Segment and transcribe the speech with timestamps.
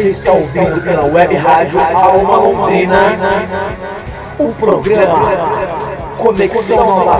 [0.00, 3.18] Você está ouvindo pela web rádio Alma Londrina
[4.38, 5.28] o programa
[6.16, 7.18] Conexão na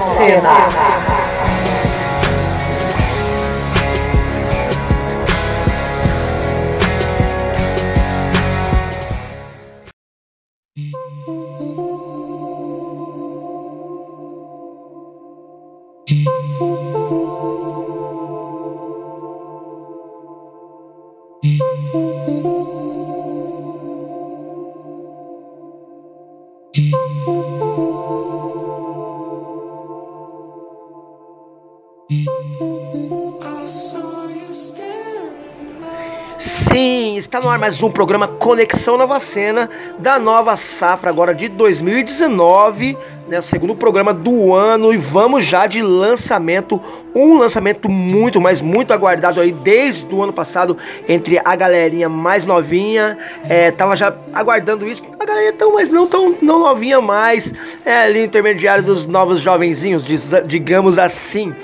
[37.41, 43.39] No ar mais um programa Conexão Nova Cena da nova safra agora de 2019, né,
[43.39, 46.79] o segundo programa do ano e vamos já de lançamento,
[47.15, 50.77] um lançamento muito, mas muito aguardado aí desde o ano passado
[51.09, 53.17] entre a galerinha mais novinha,
[53.49, 57.55] é, tava já aguardando isso, a galerinha tão, mas não tão não novinha mais,
[57.87, 60.05] é ali intermediário dos novos jovenzinhos,
[60.47, 61.55] digamos assim.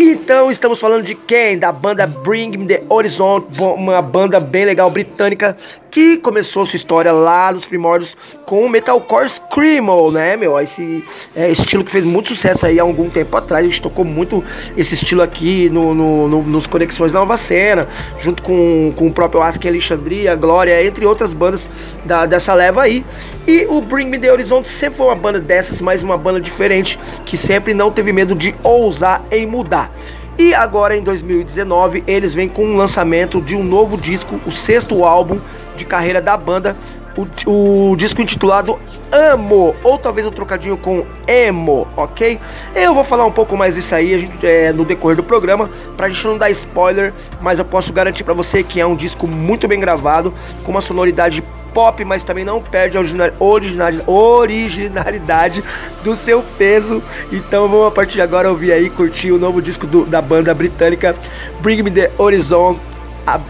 [0.00, 1.58] Então estamos falando de quem?
[1.58, 5.56] Da banda Bring Me The Horizon, uma banda bem legal britânica
[5.90, 10.58] que começou sua história lá nos primórdios com o metalcore screamo, né, meu?
[10.60, 13.64] Esse é, estilo que fez muito sucesso aí há algum tempo atrás.
[13.64, 14.44] A gente tocou muito
[14.76, 17.88] esse estilo aqui no, no, no nos Conexões da Nova Cena,
[18.20, 21.68] junto com, com o próprio Ask Alexandria, Glória, entre outras bandas
[22.04, 23.04] da, dessa leva aí.
[23.46, 26.98] E o Bring Me The Horizonte sempre foi uma banda dessas, mas uma banda diferente,
[27.24, 29.90] que sempre não teve medo de ousar em mudar.
[30.38, 34.52] E agora em 2019 eles vêm com o um lançamento de um novo disco, o
[34.52, 35.40] sexto álbum
[35.78, 36.76] de carreira da banda,
[37.16, 38.78] o, o, disco intitulado
[39.10, 42.38] Amo, ou talvez um trocadinho com Emo, ok?
[42.74, 45.68] Eu vou falar um pouco mais disso aí a gente, é, no decorrer do programa,
[45.96, 49.26] pra gente não dar spoiler, mas eu posso garantir para você que é um disco
[49.26, 50.32] muito bem gravado,
[50.62, 51.42] com uma sonoridade
[51.72, 53.00] pop, mas também não perde a
[53.38, 55.62] originalidade,
[56.02, 57.02] do seu peso.
[57.32, 60.52] Então vamos a partir de agora ouvir aí, curtir o novo disco do, da banda
[60.54, 61.14] britânica
[61.60, 62.78] Bring Me The Horizon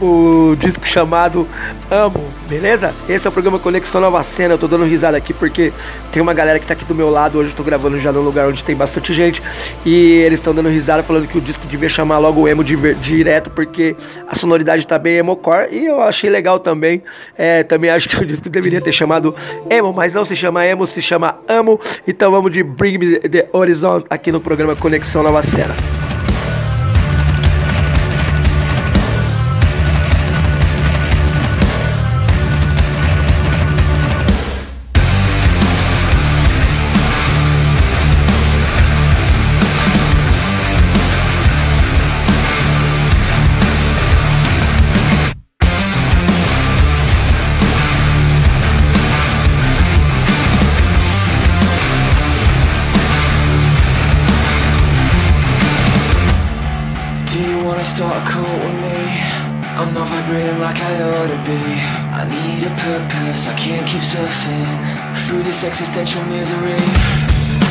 [0.01, 1.47] o disco chamado
[1.91, 2.95] Amo, beleza?
[3.09, 4.55] Esse é o programa Conexão Nova Cena.
[4.55, 5.73] Eu tô dando risada aqui porque
[6.11, 7.39] tem uma galera que tá aqui do meu lado.
[7.39, 9.43] Hoje eu tô gravando já num lugar onde tem bastante gente.
[9.85, 13.95] E eles estão dando risada falando que o disco devia chamar logo Emo direto porque
[14.27, 15.69] a sonoridade tá bem emocore.
[15.71, 17.03] E eu achei legal também.
[17.37, 19.35] É, também acho que o disco deveria ter chamado
[19.71, 21.81] Emo, mas não se chama Emo, se chama Amo.
[22.07, 26.08] Então vamos de Bring Me The Horizon aqui no programa Conexão Nova Cena.
[65.69, 66.79] Existential misery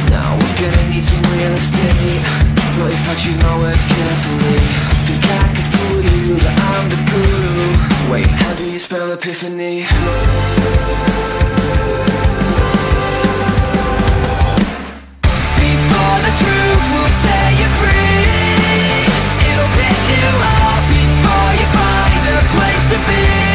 [0.09, 2.21] Now we're gonna need some real estate.
[2.77, 4.59] But if I choose my words carefully
[5.07, 8.11] Think I could fool you that I'm the guru.
[8.11, 9.81] Wait, how do you spell epiphany?
[15.63, 19.09] Before the truth will set you free
[19.47, 23.46] It'll piss you off before you find a place to be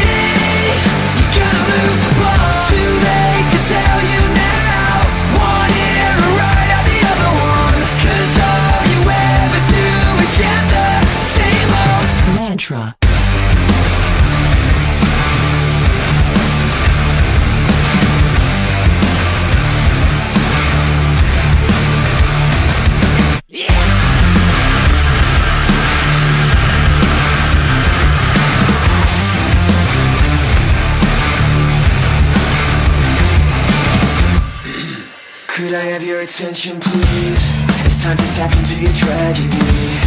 [36.33, 37.41] attention, please?
[37.85, 39.59] It's time to tap into your tragedy.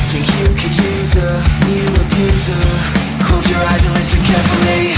[0.10, 1.30] Think you could use a
[1.68, 2.66] new abuser.
[3.26, 4.95] Close your eyes and listen carefully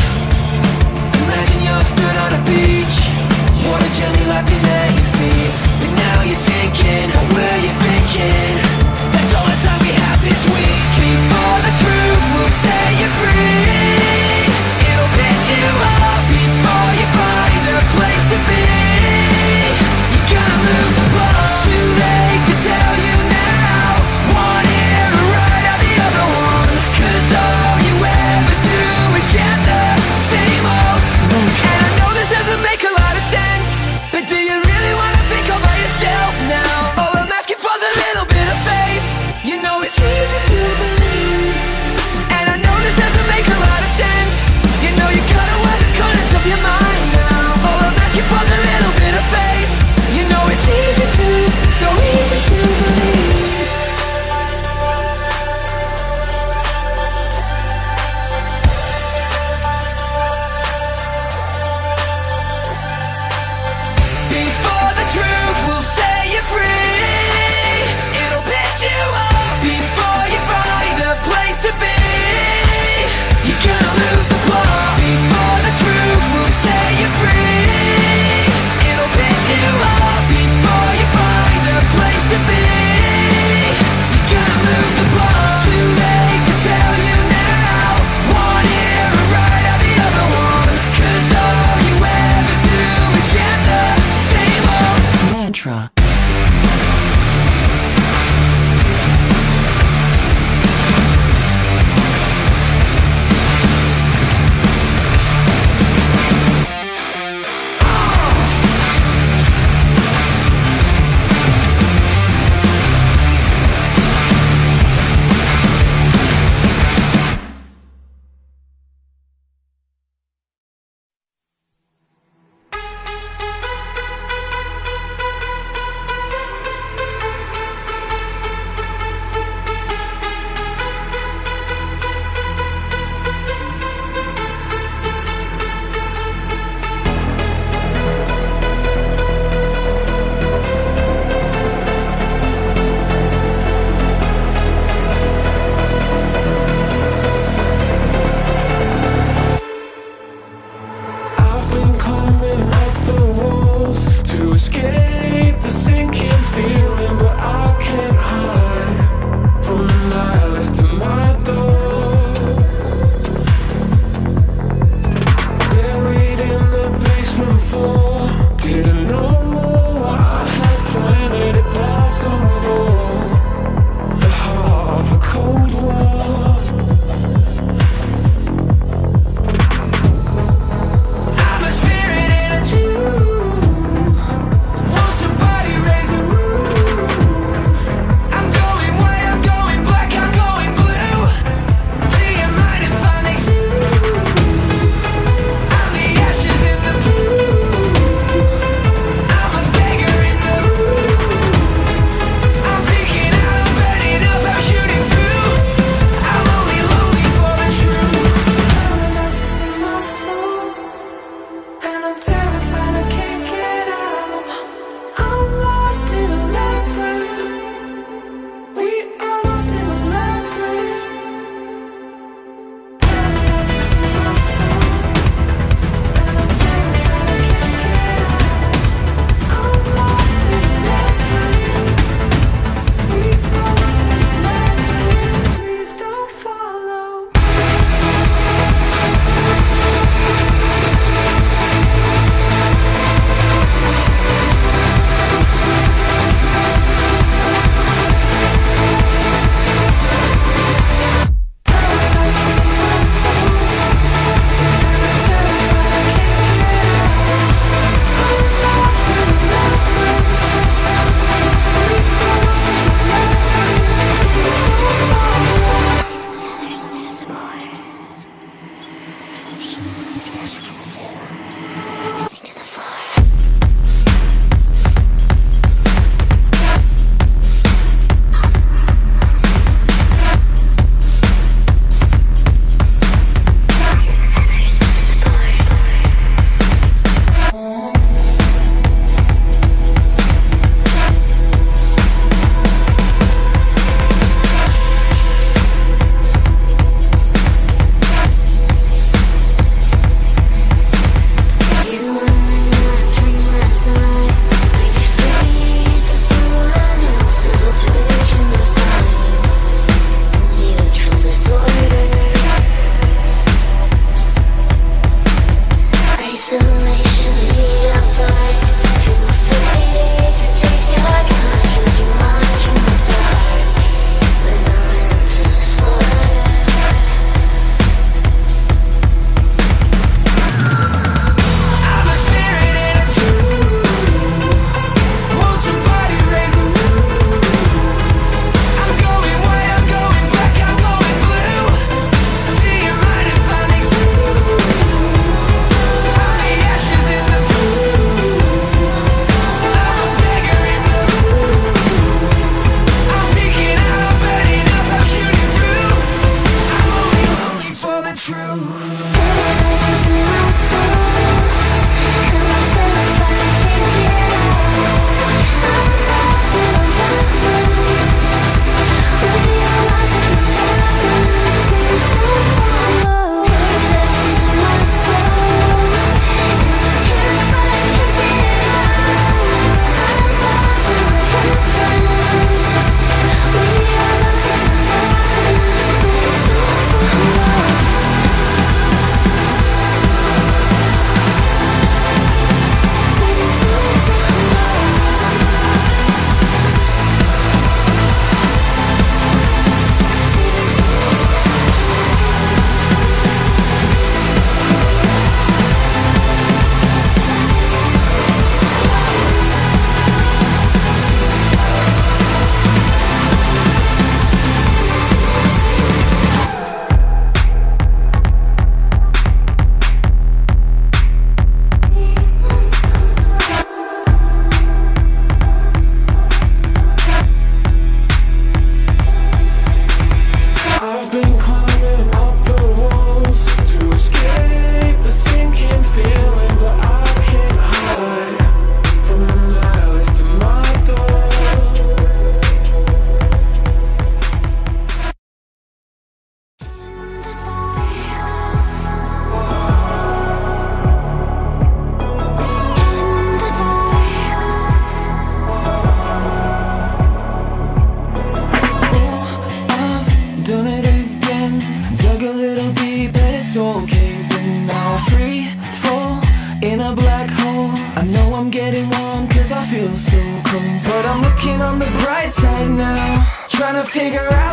[473.90, 474.47] figure out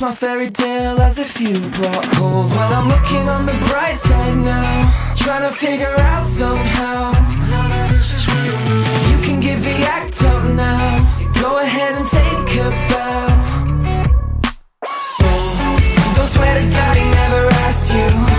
[0.00, 2.50] my fairy tale as a few plot holes.
[2.52, 7.12] Well, I'm looking on the bright side now, trying to figure out somehow.
[7.12, 8.60] None of this is real.
[9.10, 11.04] You can give the act up now.
[11.40, 13.28] Go ahead and take a bow.
[15.02, 15.26] So,
[16.14, 18.29] don't swear to God, he never asked you.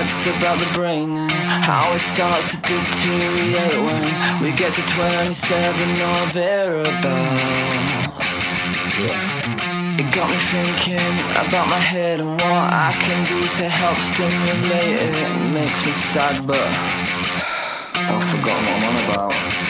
[0.00, 6.00] facts about the brain and how it starts to deteriorate when we get to 27
[6.10, 7.50] or thereabouts.
[10.00, 14.96] It got me thinking about my head and what I can do to help stimulate
[15.04, 15.14] it.
[15.14, 16.56] It makes me sad, but
[17.94, 19.69] I've forgotten what I'm on about.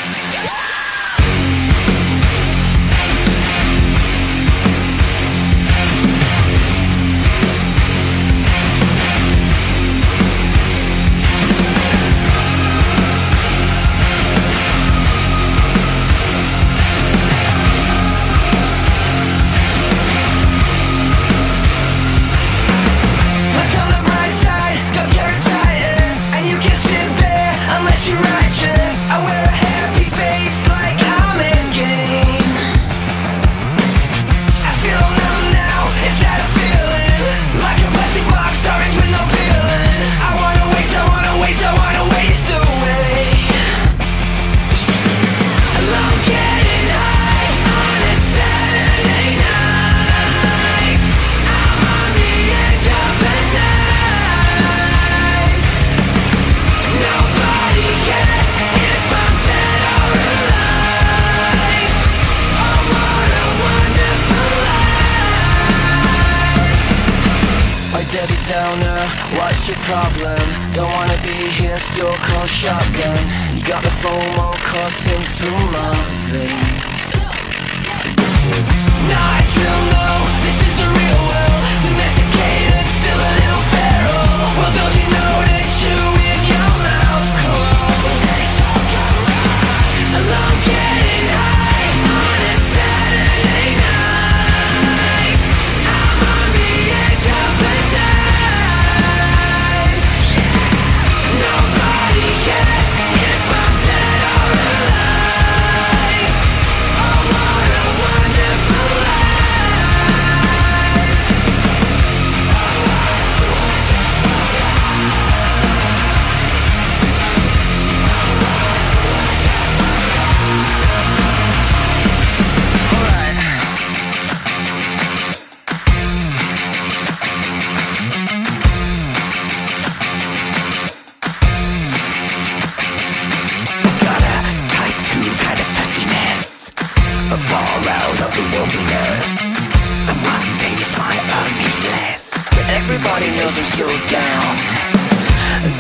[143.81, 144.53] you down.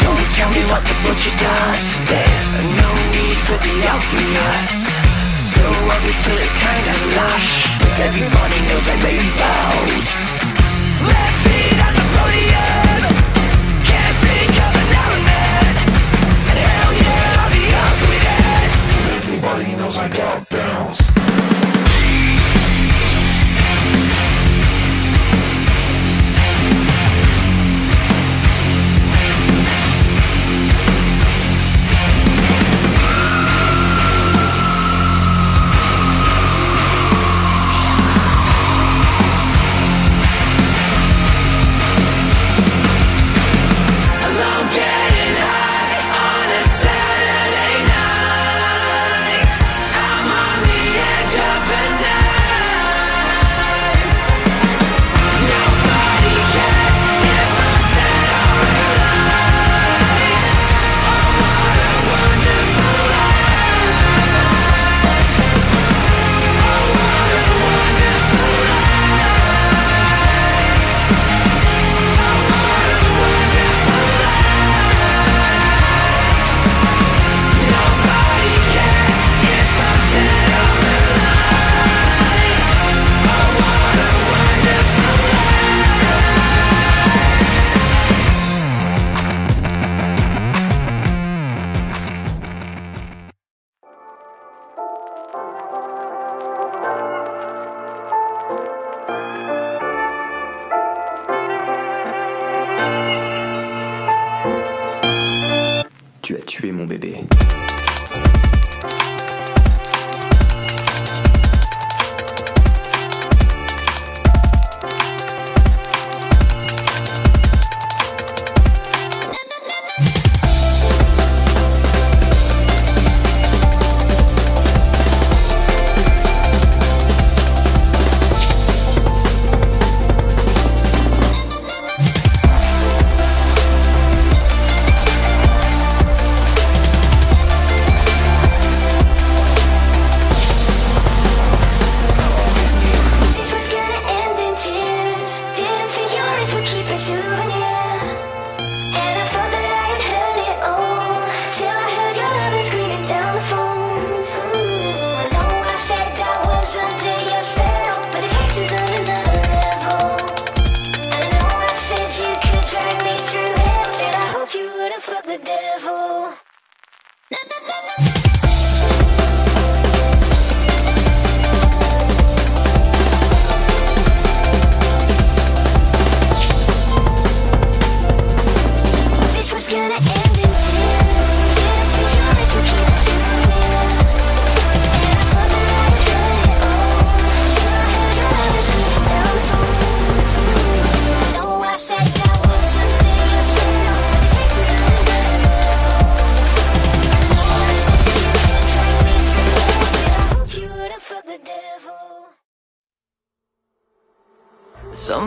[0.00, 1.84] Don't tell me what the butcher does.
[2.08, 4.88] There's no need for the obvious.
[5.52, 7.48] So ugly still is kinda lush
[7.80, 10.08] But everybody knows I made vows.
[11.10, 13.00] Let's feet on the podium.
[13.88, 15.74] Can't think of another man
[16.68, 18.76] hell yeah, the ugliness
[19.18, 20.49] Everybody knows I got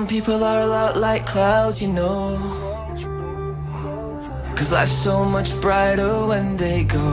[0.03, 2.35] Some people are a lot like clouds, you know.
[4.53, 7.07] Cause life's so much brighter when they go.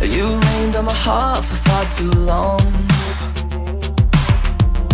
[0.00, 2.60] You rained on my heart for far too long.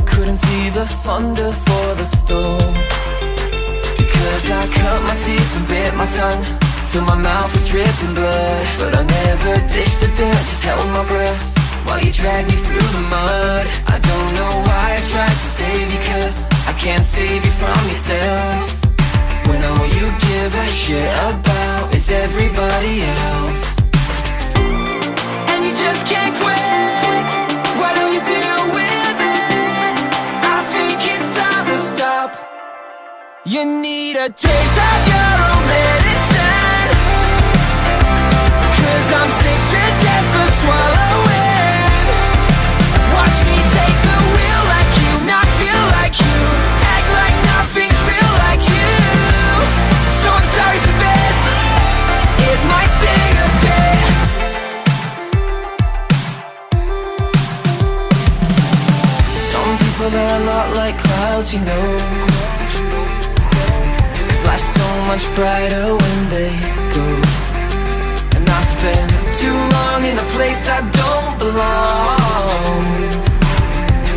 [0.07, 2.73] Couldn't see the thunder for the storm.
[3.99, 6.43] Because I cut my teeth and bit my tongue
[6.87, 8.67] Till my mouth was dripping blood.
[8.79, 11.52] But I never dished a dirt, just held my breath
[11.85, 13.67] while you drag me through the mud.
[13.87, 17.81] I don't know why I tried to save you cause I can't save you from
[17.91, 18.83] yourself.
[19.49, 23.79] When all you give a shit about is everybody else.
[25.51, 27.25] And you just can't quit.
[27.81, 29.95] Why don't you deal with it?
[30.57, 32.31] I think it's time to stop.
[33.45, 36.91] You need a taste of your own medicine.
[38.79, 41.02] Cause I'm sick to death of swallowing
[60.03, 61.87] Well, they're a lot like clouds, you know.
[64.27, 66.51] Cause life's so much brighter when they
[66.91, 67.07] go.
[68.35, 72.83] And I spend too long in a place I don't belong.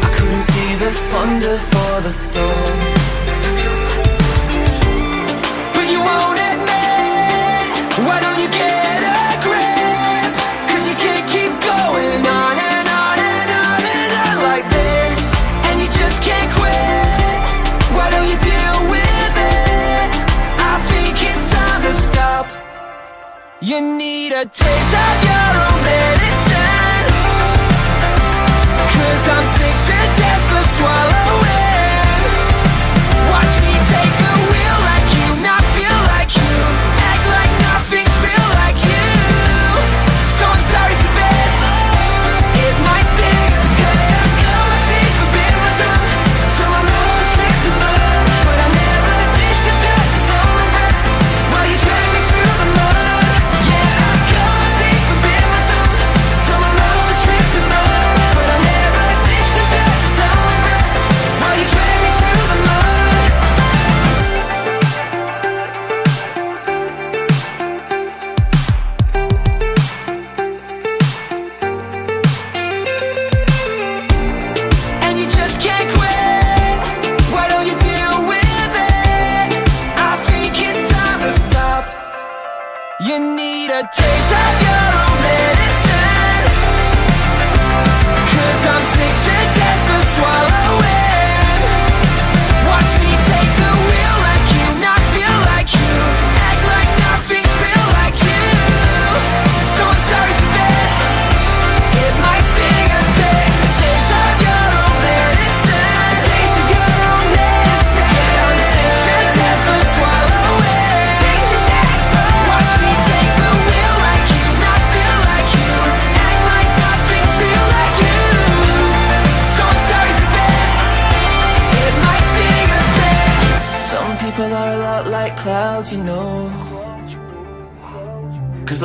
[0.02, 3.15] I couldn't see the thunder for the storm.
[24.36, 27.08] a taste of your own medicine.
[28.92, 31.25] Cause I'm sick to death of swallowing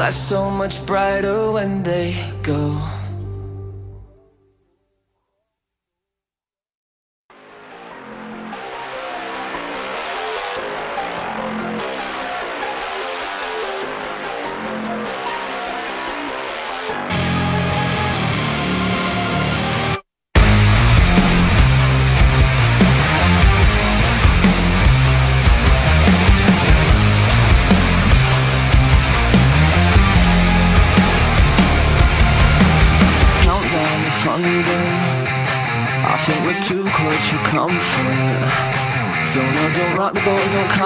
[0.00, 2.99] life's so much brighter when they go.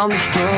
[0.05, 0.54] I'm still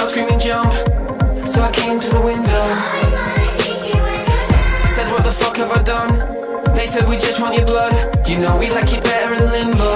[0.00, 0.72] crowd screaming jump.
[1.46, 2.64] So I came to the window,
[4.86, 6.74] said, What the fuck have I done?
[6.74, 7.94] They said, We just want your blood.
[8.28, 9.92] You know, we like it better in limbo.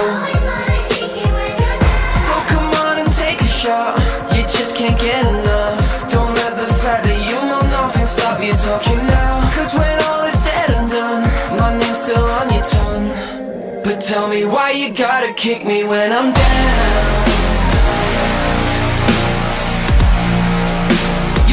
[2.25, 3.99] So come on and take a shot.
[4.35, 6.09] You just can't get enough.
[6.11, 9.51] Don't let the fact that you know nothing stop you talking now.
[9.55, 11.23] Cause when all is said and done,
[11.59, 13.09] my name's still on your tongue.
[13.83, 17.34] But tell me why you gotta kick me when I'm down.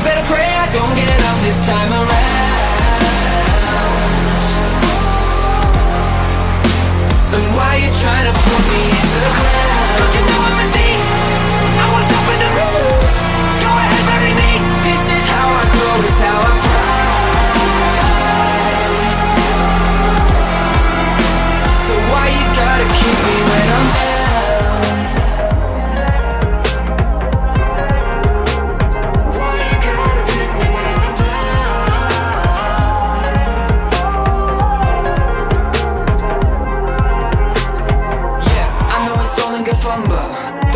[0.04, 2.10] Better pray I don't get up this time around.
[7.32, 9.98] Then why you trying to put me in the ground?
[9.98, 10.81] Don't you know I'm a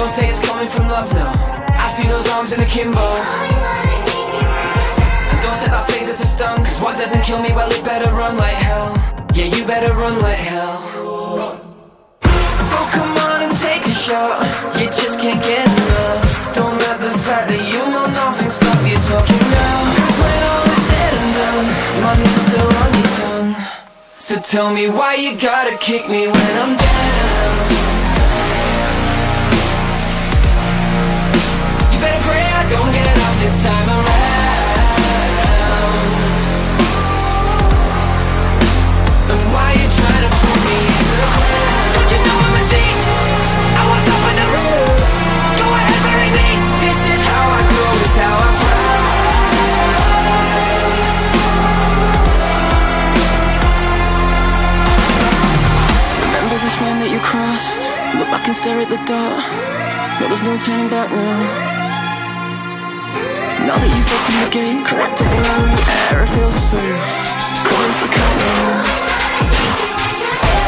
[0.06, 1.34] don't say it's coming from love now.
[1.82, 3.02] I see those arms in the kimbo.
[5.32, 8.14] And don't set that phaser to stun, cause what doesn't kill me, well, it better
[8.14, 8.94] run like hell.
[9.34, 10.78] Yeah, you better run like hell.
[12.70, 14.46] So come on and take a shot.
[14.78, 16.54] You just can't get enough.
[16.54, 19.90] Don't let the fact that you know nothing stop you talking now.
[19.90, 21.68] Cause when all is said and done,
[22.06, 23.54] my name's still on your tongue.
[24.22, 27.25] So tell me why you gotta kick me when I'm down.
[58.88, 59.40] Break the dot.
[60.20, 61.40] No, there's no turning back now.
[63.66, 65.82] Now that you've opened the gate, corrected the around the
[66.14, 66.78] air, it feels so
[67.66, 68.86] cold to now.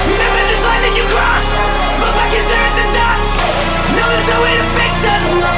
[0.08, 1.54] Remember this line that you crossed?
[2.02, 3.18] Look back and stare at the dot.
[3.94, 5.54] No, there's no way to fix us, no.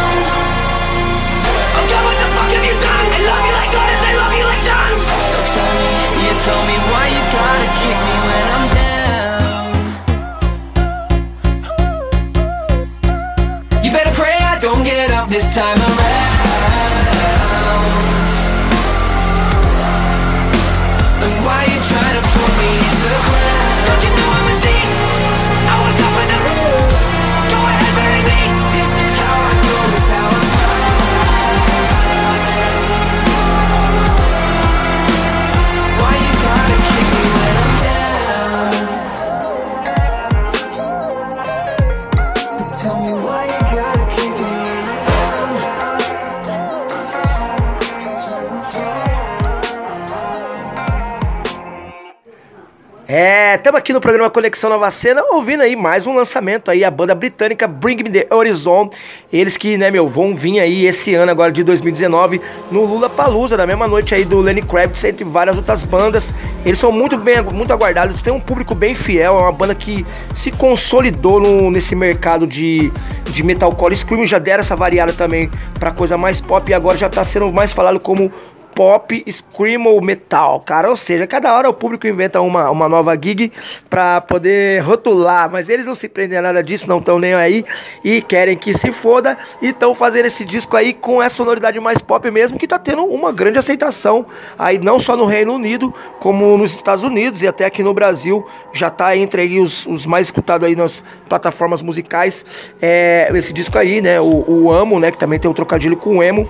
[1.80, 3.06] Oh God, what the fuck have you done?
[3.14, 5.04] I love you like goddess, I love you like sons.
[5.32, 5.92] So tell me,
[6.28, 7.09] you tell me why
[15.50, 16.39] time around.
[53.60, 57.14] Estamos aqui no programa Conexão Nova Cena, ouvindo aí mais um lançamento aí, a banda
[57.14, 58.90] britânica Bring Me The Horizon,
[59.34, 62.40] eles que, né, meu, vão vir aí esse ano agora de 2019
[62.72, 66.34] no Lula Palusa, na mesma noite aí do Lenny Kravitz, entre várias outras bandas,
[66.66, 70.06] eles são muito bem, muito aguardados, têm um público bem fiel, é uma banda que
[70.34, 72.90] se consolidou no, nesse mercado de,
[73.26, 77.10] de metalcore, Scream já deram essa variada também pra coisa mais pop e agora já
[77.10, 78.32] tá sendo mais falado como
[78.80, 80.90] pop, screamo, metal, cara.
[80.90, 83.52] Ou seja, cada hora o público inventa uma, uma nova gig
[83.90, 87.66] pra poder rotular, mas eles não se prendem a nada disso, não estão nem aí
[88.06, 92.02] e querem que se foda e estão fazendo esse disco aí com essa sonoridade mais
[92.02, 94.26] pop mesmo, que tá tendo uma grande aceitação
[94.58, 98.48] aí, não só no Reino Unido, como nos Estados Unidos e até aqui no Brasil,
[98.72, 102.46] já tá entre aí os, os mais escutados aí nas plataformas musicais.
[102.82, 106.20] É, esse disco aí, né, o, o Amo, né, que também tem um trocadilho com
[106.20, 106.50] o Emo.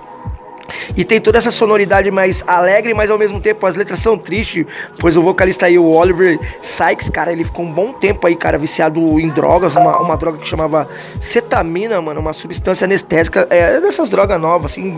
[0.96, 4.66] E tem toda essa sonoridade mais alegre, mas ao mesmo tempo as letras são tristes,
[5.00, 8.58] pois o vocalista aí, o Oliver Sykes, cara, ele ficou um bom tempo aí, cara,
[8.58, 10.88] viciado em drogas, uma, uma droga que chamava
[11.20, 14.96] cetamina, mano, uma substância anestésica, é dessas drogas novas, assim,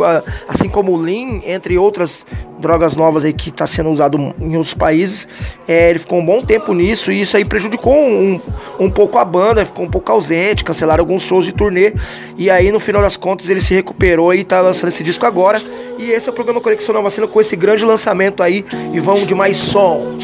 [0.47, 2.26] assim como o Lean, entre outras
[2.61, 5.28] drogas novas aí que tá sendo usado em outros países.
[5.67, 8.39] É, ele ficou um bom tempo nisso e isso aí prejudicou um,
[8.80, 11.93] um pouco a banda, ficou um pouco ausente, cancelaram alguns shows de turnê.
[12.38, 15.61] E aí, no final das contas, ele se recuperou e tá lançando esse disco agora.
[15.97, 18.66] E esse é o programa Conexão Nova Cena com esse grande lançamento aí.
[18.93, 20.18] E vamos de mais som.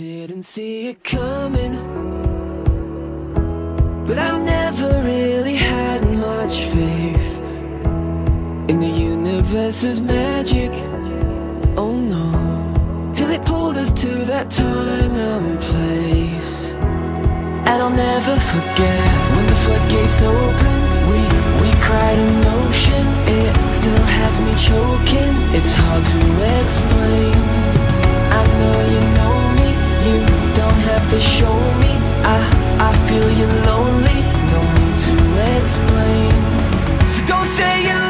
[0.00, 1.74] Didn't see it coming.
[4.06, 7.32] But I never really had much faith
[8.70, 10.70] In the universe's magic.
[11.76, 13.12] Oh no.
[13.12, 16.72] Till it pulled us to that time and place.
[17.68, 20.92] And I'll never forget When the floodgates opened.
[21.10, 21.20] We,
[21.60, 22.18] we cried
[22.62, 25.34] ocean It still has me choking.
[25.54, 26.20] It's hard to
[26.62, 27.34] explain.
[28.32, 29.39] I know you know
[30.06, 30.24] you
[30.54, 31.92] don't have to show me.
[32.24, 32.38] I,
[32.88, 34.20] I feel you're lonely.
[34.52, 35.16] No need to
[35.60, 36.30] explain.
[37.12, 38.09] So don't say you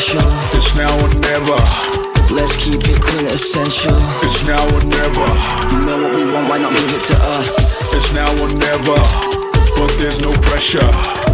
[0.00, 0.20] special.
[0.52, 1.56] It's now or never.
[2.34, 3.96] Let's keep it quintessential.
[4.22, 5.26] It's now or never.
[5.72, 7.74] You know what we want, why not give it to us?
[7.94, 8.96] It's now or never.
[9.76, 11.25] But there's no pressure.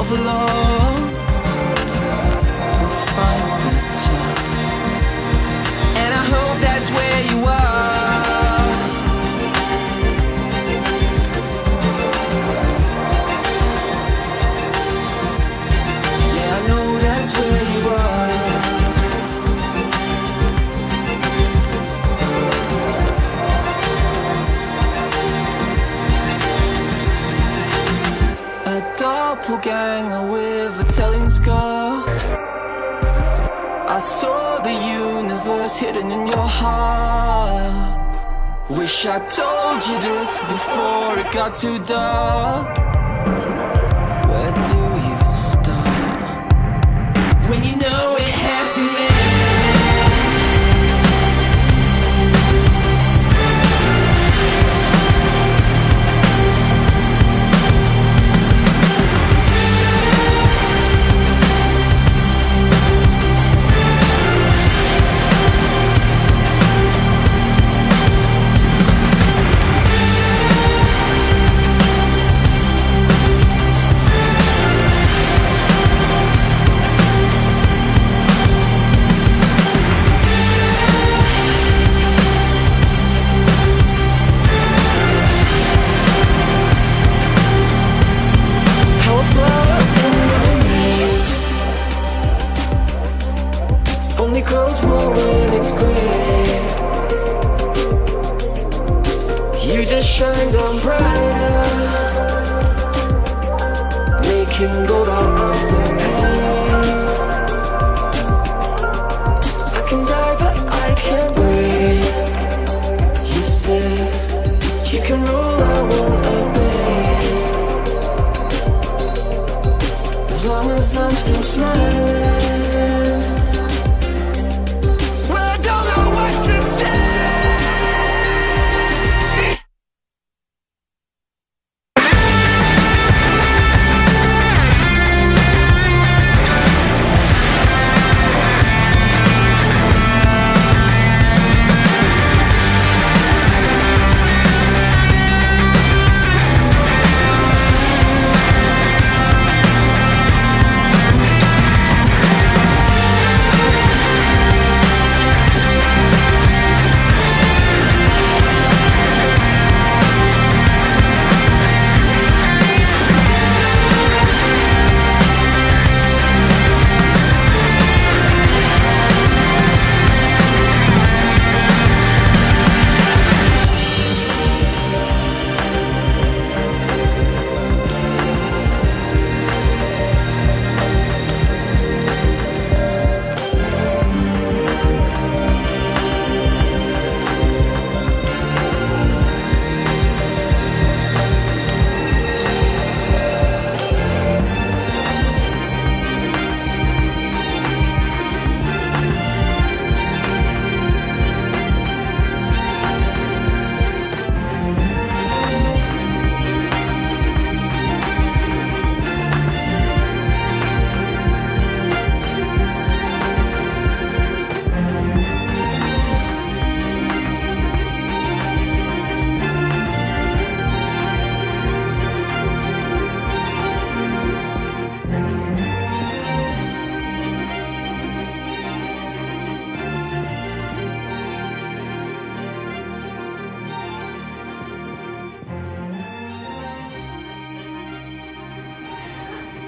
[0.00, 0.79] yourself alone.
[38.90, 42.89] wish I told you this before it got too dark.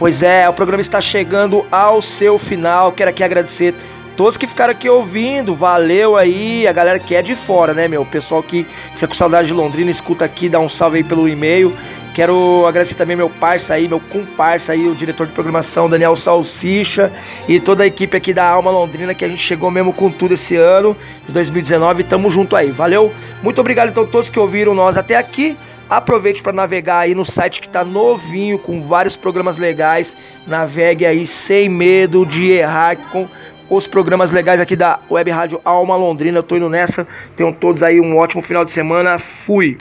[0.03, 2.90] Pois é, o programa está chegando ao seu final.
[2.90, 3.72] Quero aqui agradecer
[4.16, 5.55] todos que ficaram aqui ouvindo.
[5.55, 8.03] Valeu aí, a galera que é de fora, né, meu?
[8.03, 11.28] O pessoal que fica com saudade de Londrina, escuta aqui, dá um salve aí pelo
[11.28, 11.72] e-mail.
[12.16, 17.12] Quero agradecer também meu parça aí, meu comparsa aí, o diretor de programação Daniel Salsicha
[17.46, 20.34] e toda a equipe aqui da Alma Londrina que a gente chegou mesmo com tudo
[20.34, 20.96] esse ano
[21.28, 22.03] de 2019.
[22.03, 23.14] Tamo junto aí, valeu?
[23.40, 25.57] Muito obrigado então a todos que ouviram nós até aqui.
[25.93, 30.16] Aproveite para navegar aí no site que tá novinho, com vários programas legais.
[30.47, 33.28] Navegue aí sem medo de errar com
[33.68, 36.38] os programas legais aqui da Web Rádio Alma Londrina.
[36.38, 37.07] Eu tô indo nessa.
[37.36, 39.18] Tenham todos aí um ótimo final de semana.
[39.18, 39.76] Fui!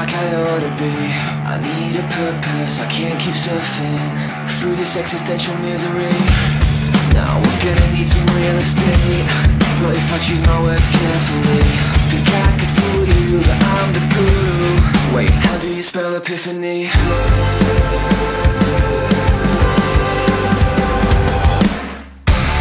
[0.00, 0.96] Like I ought to be.
[1.52, 4.00] I need a purpose, I can't keep surfing
[4.48, 6.16] through this existential misery.
[7.12, 9.26] Now we're gonna need some real estate.
[9.80, 11.62] But if I choose my words carefully,
[12.08, 14.72] think I could fool you that I'm the guru.
[15.16, 16.88] Wait, how do you spell epiphany?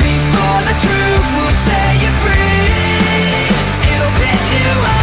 [0.03, 3.47] Before the truth will set you free
[3.91, 4.98] It'll piss you off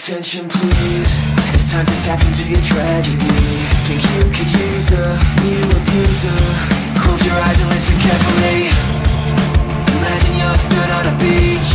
[0.00, 1.12] attention, please.
[1.52, 3.36] It's time to tap into your tragedy.
[3.84, 5.04] Think you could use a
[5.44, 6.40] new abuser?
[7.04, 8.72] Close your eyes and listen carefully.
[10.00, 11.68] Imagine you're stood on a beach.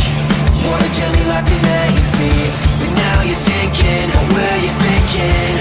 [0.66, 2.50] Water gently lapping at your feet.
[2.82, 4.10] But now you're sinking.
[4.10, 5.54] What were you thinking?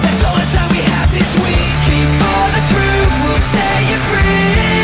[0.00, 1.76] That's all the time we have this week.
[1.84, 4.75] Before the truth will set you free.